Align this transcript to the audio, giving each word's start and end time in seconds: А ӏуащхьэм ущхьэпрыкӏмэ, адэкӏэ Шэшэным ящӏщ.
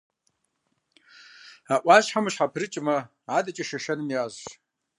А 1.73 1.75
ӏуащхьэм 1.81 2.25
ущхьэпрыкӏмэ, 2.27 2.97
адэкӏэ 3.37 3.63
Шэшэным 3.67 4.09
ящӏщ. 4.21 4.43